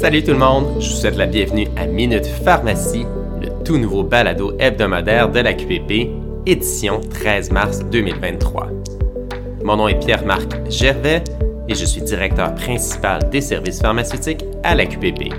[0.00, 3.04] Salut tout le monde, je vous souhaite la bienvenue à Minute Pharmacie,
[3.42, 6.08] le tout nouveau balado hebdomadaire de la QPP,
[6.46, 8.68] édition 13 mars 2023.
[9.64, 11.24] Mon nom est Pierre-Marc Gervais
[11.66, 15.32] et je suis directeur principal des services pharmaceutiques à la QPP.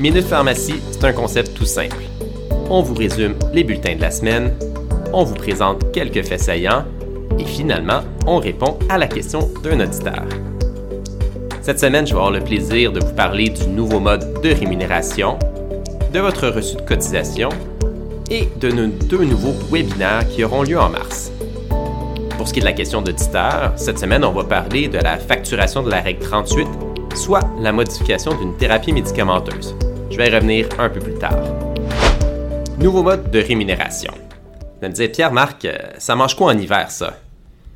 [0.00, 2.02] Minute Pharmacie, c'est un concept tout simple.
[2.68, 4.52] On vous résume les bulletins de la semaine,
[5.12, 6.84] on vous présente quelques faits saillants
[7.38, 10.24] et finalement, on répond à la question d'un auditeur.
[11.68, 15.38] Cette semaine, je vais avoir le plaisir de vous parler du nouveau mode de rémunération,
[16.14, 17.50] de votre reçu de cotisation
[18.30, 21.30] et de nos deux nouveaux webinaires qui auront lieu en mars.
[22.38, 25.18] Pour ce qui est de la question d'auditeur, cette semaine, on va parler de la
[25.18, 26.66] facturation de la règle 38,
[27.14, 29.76] soit la modification d'une thérapie médicamenteuse.
[30.10, 31.36] Je vais y revenir un peu plus tard.
[32.78, 34.14] Nouveau mode de rémunération.
[34.80, 37.18] Vous me dire, Pierre-Marc, euh, ça mange quoi en hiver, ça?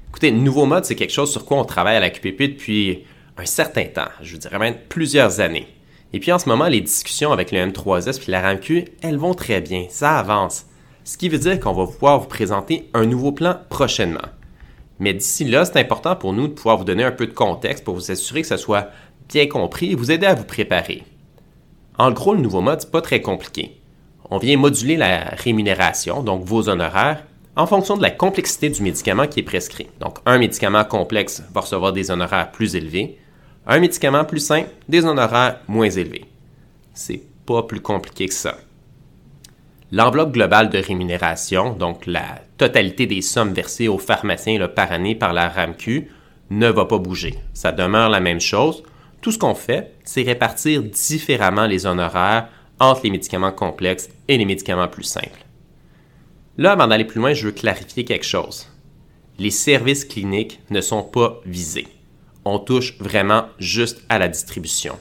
[0.09, 3.05] Écoutez, nouveau mode, c'est quelque chose sur quoi on travaille à la QPP depuis
[3.37, 5.67] un certain temps, je vous dirais même plusieurs années.
[6.13, 9.35] Et puis en ce moment, les discussions avec le M3S puis la RAMQ, elles vont
[9.35, 10.67] très bien, ça avance.
[11.05, 14.29] Ce qui veut dire qu'on va pouvoir vous présenter un nouveau plan prochainement.
[14.99, 17.83] Mais d'ici là, c'est important pour nous de pouvoir vous donner un peu de contexte
[17.85, 18.91] pour vous assurer que ce soit
[19.29, 21.03] bien compris et vous aider à vous préparer.
[21.99, 23.81] En gros, le nouveau mode, n'est pas très compliqué.
[24.31, 27.25] On vient moduler la rémunération, donc vos honoraires,
[27.57, 29.89] en fonction de la complexité du médicament qui est prescrit.
[30.01, 33.19] Donc, un médicament complexe va recevoir des honoraires plus élevés,
[33.67, 36.25] un médicament plus simple, des honoraires moins élevés.
[36.95, 38.59] C'est pas plus compliqué que ça.
[39.93, 45.33] L'enveloppe globale de rémunération, donc la totalité des sommes versées aux pharmaciens par année par
[45.33, 46.09] la RAMQ,
[46.51, 47.35] ne va pas bouger.
[47.53, 48.83] Ça demeure la même chose.
[49.21, 52.49] Tout ce qu'on fait, c'est répartir différemment les honoraires
[52.81, 55.47] entre les médicaments complexes et les médicaments plus simples.
[56.59, 58.69] Là, avant d'aller plus loin, je veux clarifier quelque chose.
[59.39, 61.87] Les services cliniques ne sont pas visés
[62.45, 64.99] on touche vraiment juste à la distribution.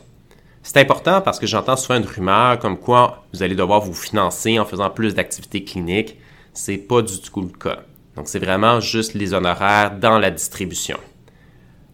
[0.63, 4.59] C'est important parce que j'entends souvent une rumeur comme quoi vous allez devoir vous financer
[4.59, 6.17] en faisant plus d'activités cliniques.
[6.53, 7.79] C'est pas du tout le cas.
[8.15, 10.97] Donc, c'est vraiment juste les honoraires dans la distribution.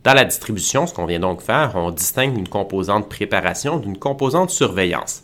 [0.04, 4.50] Dans la distribution, ce qu'on vient donc faire, on distingue une composante préparation d'une composante
[4.50, 5.24] surveillance.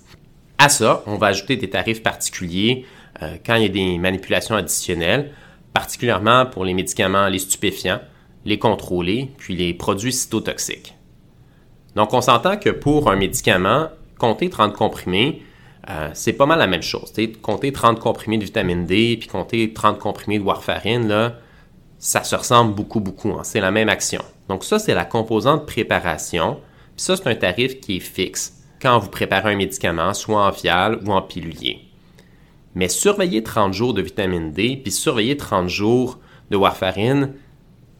[0.57, 2.85] À ça, on va ajouter des tarifs particuliers
[3.21, 5.31] euh, quand il y a des manipulations additionnelles,
[5.73, 7.99] particulièrement pour les médicaments, les stupéfiants,
[8.45, 10.95] les contrôler, puis les produits cytotoxiques.
[11.95, 15.43] Donc, on s'entend que pour un médicament, compter 30 comprimés,
[15.89, 17.13] euh, c'est pas mal la même chose.
[17.41, 21.35] compter 30 comprimés de vitamine D, puis compter 30 comprimés de warfarine, là,
[21.99, 23.31] ça se ressemble beaucoup, beaucoup.
[23.31, 23.43] Hein.
[23.43, 24.21] C'est la même action.
[24.49, 26.59] Donc, ça, c'est la composante préparation.
[26.95, 30.51] Puis ça, c'est un tarif qui est fixe quand vous préparez un médicament, soit en
[30.51, 31.79] fial ou en pilulier.
[32.75, 36.19] Mais surveiller 30 jours de vitamine D, puis surveiller 30 jours
[36.51, 37.33] de warfarine,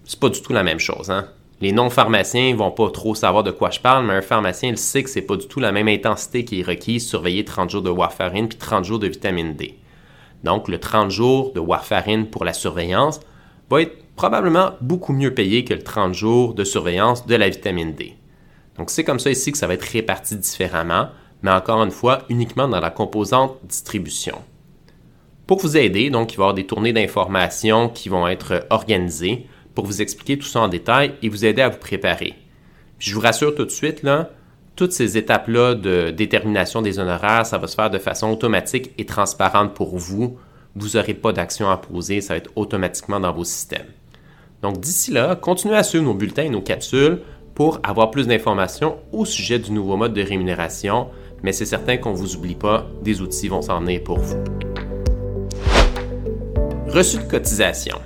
[0.05, 1.09] c'est pas du tout la même chose.
[1.09, 1.27] Hein?
[1.61, 5.03] Les non-pharmaciens vont pas trop savoir de quoi je parle, mais un pharmacien il sait
[5.03, 7.89] que c'est pas du tout la même intensité qui est requise surveiller 30 jours de
[7.89, 9.77] warfarine puis 30 jours de vitamine D.
[10.43, 13.21] Donc le 30 jours de warfarine pour la surveillance
[13.69, 17.93] va être probablement beaucoup mieux payé que le 30 jours de surveillance de la vitamine
[17.93, 18.15] D.
[18.77, 21.09] Donc c'est comme ça ici que ça va être réparti différemment,
[21.43, 24.37] mais encore une fois uniquement dans la composante distribution.
[25.47, 29.47] Pour vous aider, donc il va y avoir des tournées d'informations qui vont être organisées
[29.75, 32.33] pour vous expliquer tout ça en détail et vous aider à vous préparer.
[32.99, 34.29] je vous rassure tout de suite, là,
[34.75, 39.05] toutes ces étapes-là de détermination des honoraires, ça va se faire de façon automatique et
[39.05, 40.37] transparente pour vous.
[40.75, 43.85] Vous n'aurez pas d'action à poser, ça va être automatiquement dans vos systèmes.
[44.61, 47.19] Donc d'ici là, continuez à suivre nos bulletins et nos capsules
[47.53, 51.09] pour avoir plus d'informations au sujet du nouveau mode de rémunération,
[51.43, 54.43] mais c'est certain qu'on ne vous oublie pas, des outils vont s'en venir pour vous.
[56.87, 57.97] Reçu de cotisation.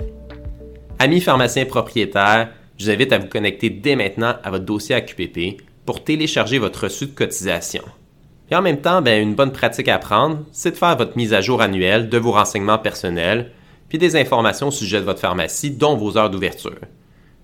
[0.99, 5.01] Amis pharmaciens propriétaires, je vous invite à vous connecter dès maintenant à votre dossier à
[5.01, 7.83] QPP pour télécharger votre reçu de cotisation.
[8.49, 11.35] Et en même temps, ben, une bonne pratique à prendre, c'est de faire votre mise
[11.35, 13.51] à jour annuelle de vos renseignements personnels,
[13.89, 16.79] puis des informations au sujet de votre pharmacie, dont vos heures d'ouverture.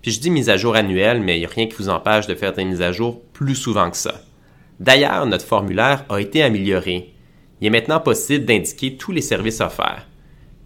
[0.02, 2.26] Puis je dis mise à jour annuelle, mais il n'y a rien qui vous empêche
[2.26, 4.22] de faire des mises à jour plus souvent que ça.
[4.80, 7.14] D'ailleurs, notre formulaire a été amélioré.
[7.62, 10.08] Il est maintenant possible d'indiquer tous les services offerts.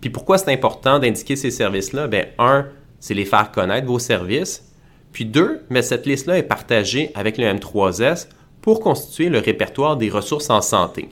[0.01, 2.07] Puis pourquoi c'est important d'indiquer ces services-là?
[2.07, 2.67] Ben, un,
[2.99, 4.63] c'est les faire connaître vos services.
[5.11, 8.27] Puis deux, mais cette liste-là est partagée avec le M3S
[8.61, 11.09] pour constituer le répertoire des ressources en santé.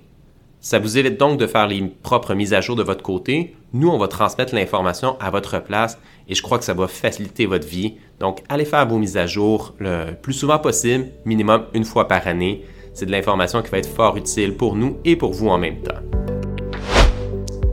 [0.60, 3.56] Ça vous évite donc de faire les propres mises à jour de votre côté.
[3.74, 7.46] Nous, on va transmettre l'information à votre place et je crois que ça va faciliter
[7.46, 7.96] votre vie.
[8.20, 12.26] Donc, allez faire vos mises à jour le plus souvent possible, minimum une fois par
[12.28, 12.66] année.
[12.96, 15.82] C'est de l'information qui va être fort utile pour nous et pour vous en même
[15.84, 16.25] temps.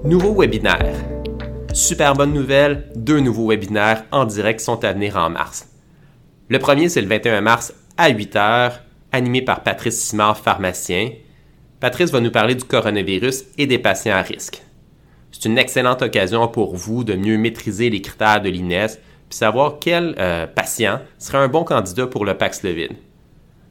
[0.05, 0.97] Nouveau webinaire.
[1.73, 5.69] Super bonne nouvelle, deux nouveaux webinaires en direct sont à venir en mars.
[6.49, 8.73] Le premier, c'est le 21 mars à 8 h
[9.13, 11.11] animé par Patrice Simard, pharmacien.
[11.79, 14.65] Patrice va nous parler du coronavirus et des patients à risque.
[15.31, 19.79] C'est une excellente occasion pour vous de mieux maîtriser les critères de l'INES puis savoir
[19.81, 22.91] quel euh, patient serait un bon candidat pour le Paxlovid.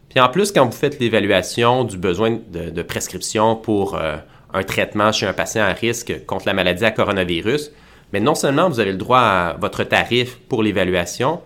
[0.07, 4.15] Puis en plus, quand vous faites l'évaluation du besoin de, prescription pour euh,
[4.53, 7.71] un traitement chez un patient à risque contre la maladie à coronavirus,
[8.13, 11.41] mais non seulement vous avez le droit à votre tarif pour l'évaluation,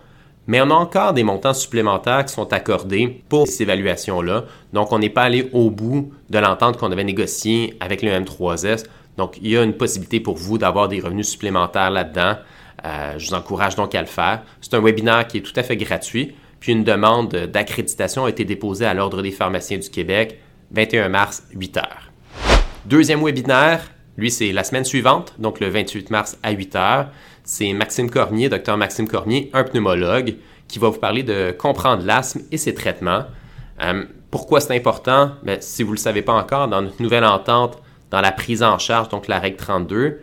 [0.48, 4.46] mais on a encore des montants supplémentaires qui sont accordés pour ces évaluations-là.
[4.74, 8.86] Donc, on n'est pas allé au bout de l'entente qu'on avait négociée avec le M3S.
[9.18, 12.36] Donc, il y a une possibilité pour vous d'avoir des revenus supplémentaires là-dedans.
[12.86, 14.44] Euh, je vous encourage donc à le faire.
[14.62, 16.36] C'est un webinaire qui est tout à fait gratuit.
[16.60, 20.40] Puis une demande d'accréditation a été déposée à l'Ordre des pharmaciens du Québec,
[20.72, 22.12] 21 mars, 8 heures.
[22.86, 23.82] Deuxième webinaire,
[24.16, 27.08] lui, c'est la semaine suivante, donc le 28 mars à 8 heures.
[27.44, 30.36] C'est Maxime Cormier, docteur Maxime Cormier, un pneumologue,
[30.68, 33.24] qui va vous parler de comprendre l'asthme et ses traitements.
[33.82, 35.32] Euh, pourquoi c'est important?
[35.42, 38.62] Ben, si vous ne le savez pas encore, dans notre nouvelle entente, dans la prise
[38.62, 40.22] en charge, donc la règle 32,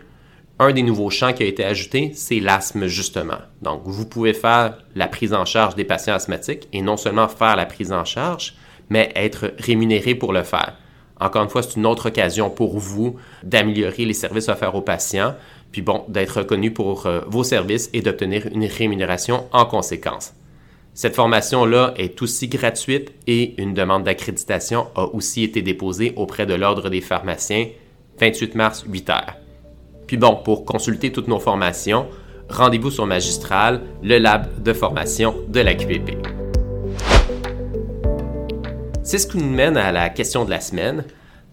[0.61, 3.39] un des nouveaux champs qui a été ajouté, c'est l'asthme justement.
[3.61, 7.57] Donc, vous pouvez faire la prise en charge des patients asthmatiques et non seulement faire
[7.57, 8.55] la prise en charge,
[8.89, 10.77] mais être rémunéré pour le faire.
[11.23, 15.35] Encore une fois, c'est une autre occasion pour vous d'améliorer les services offerts aux patients,
[15.71, 20.33] puis bon, d'être reconnu pour euh, vos services et d'obtenir une rémunération en conséquence.
[20.95, 26.55] Cette formation-là est aussi gratuite et une demande d'accréditation a aussi été déposée auprès de
[26.55, 27.69] l'Ordre des pharmaciens
[28.21, 29.37] 28 mars 8 heures.
[30.09, 32.09] Puis bon, pour consulter toutes nos formations,
[32.51, 36.32] rendez-vous sur Magistral, le lab de formation de la QPP.
[39.05, 41.05] C'est ce qui nous mène à la question de la semaine.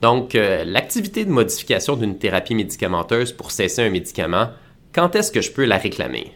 [0.01, 4.49] Donc, euh, l'activité de modification d'une thérapie médicamenteuse pour cesser un médicament,
[4.93, 6.31] quand est-ce que je peux la réclamer?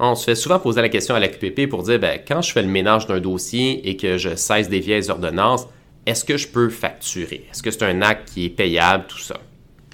[0.00, 2.52] On se fait souvent poser la question à la QPP pour dire, ben, quand je
[2.52, 5.68] fais le ménage d'un dossier et que je cesse des vieilles ordonnances,
[6.04, 7.46] est-ce que je peux facturer?
[7.52, 9.38] Est-ce que c'est un acte qui est payable, tout ça?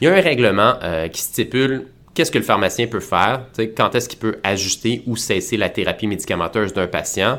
[0.01, 3.43] Il y a un règlement euh, qui stipule qu'est-ce que le pharmacien peut faire,
[3.77, 7.39] quand est-ce qu'il peut ajuster ou cesser la thérapie médicamenteuse d'un patient,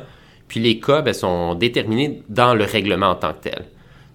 [0.50, 3.66] puis les cas ben, sont déterminés dans le règlement en tant que tel.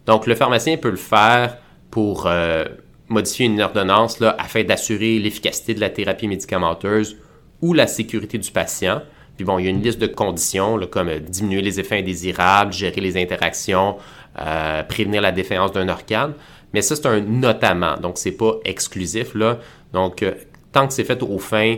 [0.04, 1.56] Donc, le pharmacien peut le faire
[1.90, 2.64] pour euh,
[3.08, 7.16] modifier une ordonnance là, afin d'assurer l'efficacité de la thérapie médicamenteuse
[7.62, 9.00] ou la sécurité du patient.
[9.36, 13.00] Puis bon, il y a une liste de conditions comme diminuer les effets indésirables, gérer
[13.00, 13.96] les interactions,
[14.38, 16.34] euh, prévenir la défaillance d'un organe.
[16.72, 19.34] Mais ça, c'est un notamment, donc c'est pas exclusif.
[19.34, 19.58] Là.
[19.92, 20.32] Donc, euh,
[20.72, 21.76] tant que c'est fait aux fins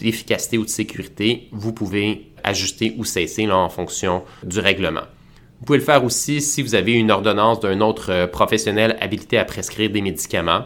[0.00, 5.02] d'efficacité ou de sécurité, vous pouvez ajuster ou cesser en fonction du règlement.
[5.60, 9.38] Vous pouvez le faire aussi si vous avez une ordonnance d'un autre euh, professionnel habilité
[9.38, 10.64] à prescrire des médicaments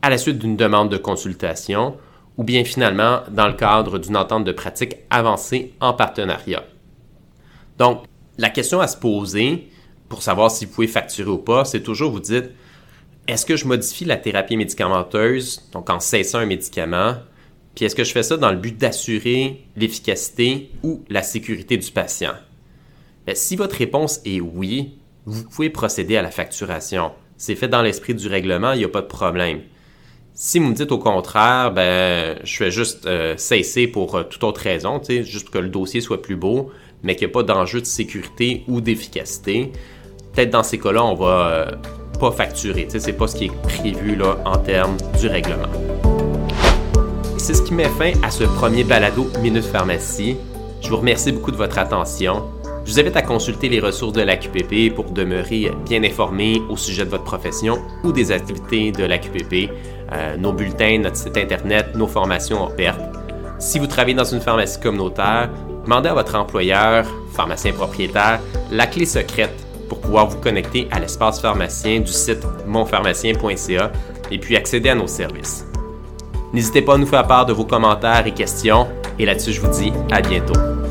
[0.00, 1.96] à la suite d'une demande de consultation
[2.36, 6.64] ou bien finalement dans le cadre d'une entente de pratique avancée en partenariat.
[7.78, 8.04] Donc,
[8.38, 9.68] la question à se poser
[10.08, 12.50] pour savoir si vous pouvez facturer ou pas, c'est toujours vous dites
[13.28, 17.16] est-ce que je modifie la thérapie médicamenteuse, donc en cessant un médicament,
[17.74, 21.90] puis est-ce que je fais ça dans le but d'assurer l'efficacité ou la sécurité du
[21.90, 22.34] patient?
[23.26, 27.12] Ben, si votre réponse est oui, vous pouvez procéder à la facturation.
[27.36, 29.60] C'est fait dans l'esprit du règlement, il n'y a pas de problème.
[30.34, 34.42] Si vous me dites au contraire, ben, je fais juste euh, cesser pour euh, toute
[34.44, 36.70] autre raison, juste que le dossier soit plus beau,
[37.02, 39.72] mais qu'il n'y a pas d'enjeu de sécurité ou d'efficacité,
[40.32, 41.70] peut-être dans ces cas-là, on va euh,
[42.18, 42.88] pas facturer.
[42.88, 45.68] C'est pas ce qui est prévu là, en termes du règlement
[47.52, 50.38] c'est ce qui met fin à ce premier balado Minute Pharmacie.
[50.80, 52.44] Je vous remercie beaucoup de votre attention.
[52.86, 57.04] Je vous invite à consulter les ressources de l'AQPP pour demeurer bien informé au sujet
[57.04, 59.70] de votre profession ou des activités de l'AQPP,
[60.12, 63.02] euh, nos bulletins, notre site internet, nos formations en perte.
[63.58, 65.50] Si vous travaillez dans une pharmacie communautaire,
[65.84, 67.04] demandez à votre employeur,
[67.34, 68.40] pharmacien propriétaire,
[68.70, 73.92] la clé secrète pour pouvoir vous connecter à l'espace pharmacien du site monpharmacien.ca
[74.30, 75.66] et puis accéder à nos services.
[76.52, 78.86] N'hésitez pas à nous faire part de vos commentaires et questions.
[79.18, 80.81] Et là-dessus, je vous dis à bientôt.